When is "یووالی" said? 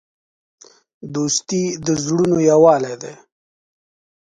2.49-2.95